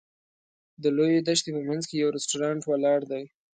[0.81, 3.23] د لویې دښتې په منځ کې یو رسټورانټ ولاړ دی.